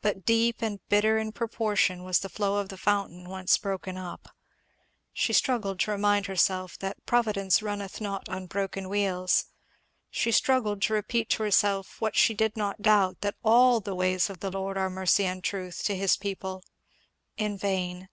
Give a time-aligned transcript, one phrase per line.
[0.00, 4.28] But deep and bitter in proportion was the flow of the fountain once broken up.
[5.12, 9.46] She struggled to remind herself that "Providence runneth not on broken wheels,"
[10.08, 14.30] she struggled to repeat to herself, what she did not doubt that "all the ways
[14.30, 16.62] of the Lord are mercy and truth" to his people;
[17.36, 18.08] in vain.